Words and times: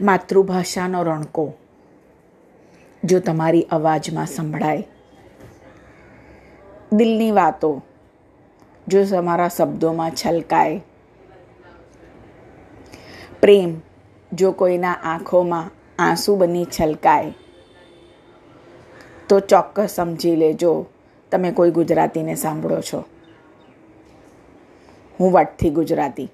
માતૃભાષાનો 0.00 1.02
રણકો. 1.02 1.54
જો 3.04 3.20
તમારી 3.20 3.62
અવાજમાં 3.62 4.26
સંભળાય. 4.26 4.88
દિલની 6.92 7.30
વાતો 7.30 7.82
જો 8.88 9.04
તમારા 9.04 9.48
શબ્દોમાં 9.48 10.10
છલકાય. 10.10 10.84
પ્રેમ 13.40 13.80
જો 14.32 14.52
કોઈના 14.52 14.92
આંખોમાં 14.92 15.70
આંસુ 15.98 16.36
બની 16.36 16.64
છલકાય. 16.64 17.34
તો 19.28 19.40
ચોક્કસ 19.40 19.90
સમજી 19.90 20.36
લેજો, 20.36 20.86
તમે 21.30 21.52
કોઈ 21.52 21.70
ગુજરાતીને 21.70 22.34
સાંભળો 22.34 22.80
છો. 22.80 23.04
હું 25.20 25.32
વટથી 25.32 25.70
ગુજરાતી. 25.70 26.28